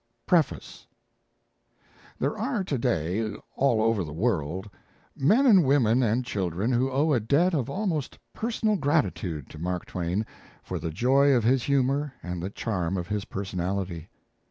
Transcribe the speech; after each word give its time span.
PREFACE 0.25 0.87
There 2.17 2.35
are 2.35 2.63
to 2.63 2.77
day, 2.79 3.35
all 3.55 3.83
over 3.83 4.03
the 4.03 4.11
world, 4.13 4.67
men 5.15 5.45
and 5.45 5.63
women 5.63 6.01
and 6.01 6.25
children 6.25 6.71
who 6.71 6.89
owe 6.91 7.13
a 7.13 7.19
debt 7.19 7.53
of 7.53 7.69
almost 7.69 8.17
personal 8.33 8.77
gratitude 8.77 9.47
to 9.51 9.59
Mark 9.59 9.85
Twain 9.85 10.25
for 10.63 10.79
the 10.79 10.89
joy 10.89 11.33
of 11.33 11.43
his 11.43 11.61
humour 11.61 12.15
and 12.23 12.41
the 12.41 12.49
charm 12.49 12.97
of 12.97 13.09
his 13.09 13.25
personality. 13.25 14.09